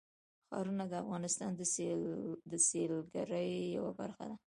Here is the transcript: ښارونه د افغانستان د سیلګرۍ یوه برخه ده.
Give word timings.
ښارونه 0.47 0.83
د 0.87 0.93
افغانستان 1.03 1.51
د 2.51 2.53
سیلګرۍ 2.67 3.49
یوه 3.77 3.91
برخه 3.99 4.23
ده. 4.29 4.35